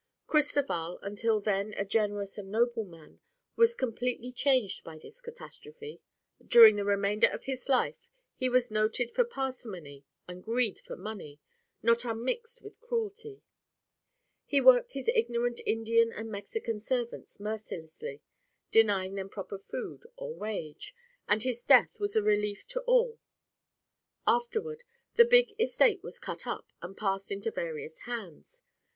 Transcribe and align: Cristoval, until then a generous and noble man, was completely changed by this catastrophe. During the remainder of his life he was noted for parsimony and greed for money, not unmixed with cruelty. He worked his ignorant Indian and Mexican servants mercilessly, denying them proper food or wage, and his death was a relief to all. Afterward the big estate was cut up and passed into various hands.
Cristoval, 0.25 0.97
until 1.03 1.39
then 1.39 1.75
a 1.77 1.85
generous 1.85 2.35
and 2.39 2.49
noble 2.49 2.83
man, 2.85 3.19
was 3.55 3.75
completely 3.75 4.31
changed 4.31 4.83
by 4.83 4.97
this 4.97 5.21
catastrophe. 5.21 6.01
During 6.43 6.75
the 6.75 6.85
remainder 6.85 7.27
of 7.29 7.43
his 7.43 7.69
life 7.69 8.09
he 8.35 8.49
was 8.49 8.71
noted 8.71 9.11
for 9.11 9.23
parsimony 9.23 10.03
and 10.27 10.43
greed 10.43 10.79
for 10.79 10.95
money, 10.97 11.39
not 11.83 12.03
unmixed 12.03 12.63
with 12.63 12.79
cruelty. 12.81 13.43
He 14.47 14.59
worked 14.59 14.93
his 14.93 15.07
ignorant 15.07 15.61
Indian 15.67 16.11
and 16.11 16.31
Mexican 16.31 16.79
servants 16.79 17.39
mercilessly, 17.39 18.23
denying 18.71 19.13
them 19.13 19.29
proper 19.29 19.59
food 19.59 20.07
or 20.15 20.33
wage, 20.33 20.95
and 21.27 21.43
his 21.43 21.61
death 21.63 21.99
was 21.99 22.15
a 22.15 22.23
relief 22.23 22.65
to 22.69 22.81
all. 22.87 23.19
Afterward 24.25 24.83
the 25.13 25.25
big 25.25 25.53
estate 25.61 26.01
was 26.01 26.17
cut 26.17 26.47
up 26.47 26.65
and 26.81 26.97
passed 26.97 27.31
into 27.31 27.51
various 27.51 27.99
hands. 28.07 28.63